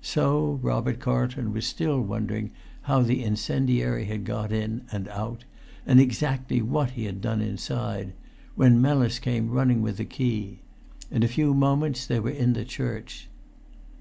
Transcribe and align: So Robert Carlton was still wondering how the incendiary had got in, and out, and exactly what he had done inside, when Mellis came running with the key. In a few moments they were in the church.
So 0.00 0.60
Robert 0.62 1.00
Carlton 1.00 1.52
was 1.52 1.66
still 1.66 2.00
wondering 2.00 2.52
how 2.82 3.02
the 3.02 3.24
incendiary 3.24 4.04
had 4.04 4.24
got 4.24 4.52
in, 4.52 4.82
and 4.92 5.08
out, 5.08 5.42
and 5.84 5.98
exactly 5.98 6.62
what 6.62 6.90
he 6.90 7.06
had 7.06 7.20
done 7.20 7.40
inside, 7.40 8.12
when 8.54 8.80
Mellis 8.80 9.18
came 9.18 9.50
running 9.50 9.82
with 9.82 9.96
the 9.96 10.04
key. 10.04 10.60
In 11.10 11.24
a 11.24 11.26
few 11.26 11.52
moments 11.52 12.06
they 12.06 12.20
were 12.20 12.30
in 12.30 12.52
the 12.52 12.64
church. 12.64 13.28